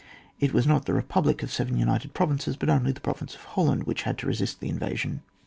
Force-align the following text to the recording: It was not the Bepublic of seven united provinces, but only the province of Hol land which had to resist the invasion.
It 0.39 0.51
was 0.51 0.65
not 0.65 0.85
the 0.85 0.93
Bepublic 0.93 1.43
of 1.43 1.51
seven 1.51 1.77
united 1.77 2.15
provinces, 2.15 2.55
but 2.57 2.71
only 2.71 2.91
the 2.91 2.99
province 3.01 3.35
of 3.35 3.43
Hol 3.53 3.67
land 3.67 3.83
which 3.83 4.01
had 4.01 4.17
to 4.17 4.25
resist 4.27 4.59
the 4.59 4.67
invasion. 4.69 5.21